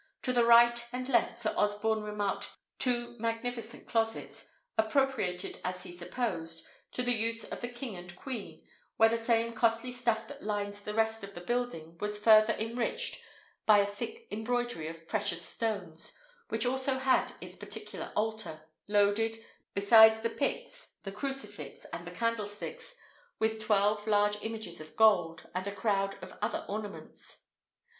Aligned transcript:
To 0.23 0.33
the 0.33 0.43
right 0.43 0.83
and 0.91 1.07
left, 1.07 1.37
Sir 1.37 1.53
Osborne 1.55 2.01
remarked 2.01 2.57
two 2.79 3.15
magnificent 3.19 3.85
closets, 3.87 4.49
appropriated, 4.75 5.59
as 5.63 5.83
he 5.83 5.91
supposed, 5.91 6.65
to 6.93 7.03
the 7.03 7.13
use 7.13 7.43
of 7.43 7.61
the 7.61 7.67
king 7.67 7.95
and 7.95 8.15
queen, 8.15 8.65
where 8.97 9.09
the 9.09 9.17
same 9.23 9.53
costly 9.53 9.91
stuff 9.91 10.27
that 10.27 10.41
lined 10.41 10.73
the 10.73 10.95
rest 10.95 11.23
of 11.23 11.35
the 11.35 11.39
building 11.41 11.99
was 11.99 12.17
further 12.17 12.53
enriched 12.53 13.23
by 13.67 13.77
a 13.77 13.85
thick 13.85 14.25
embroidery 14.31 14.87
of 14.87 15.07
precious 15.07 15.45
stones; 15.45 16.17
each 16.51 16.65
also 16.65 16.97
had 16.97 17.33
its 17.39 17.55
particular 17.55 18.11
altar, 18.15 18.67
loaded, 18.87 19.45
besides 19.75 20.23
the 20.23 20.31
pix, 20.31 20.97
the 21.03 21.11
crucifix, 21.11 21.85
and 21.93 22.07
the 22.07 22.11
candlesticks, 22.11 22.95
with 23.37 23.63
twelve 23.63 24.07
large 24.07 24.39
images 24.41 24.81
of 24.81 24.95
gold, 24.95 25.47
and 25.53 25.67
a 25.67 25.71
crowd 25.75 26.17
of 26.23 26.33
other 26.41 26.65
ornaments. 26.67 27.45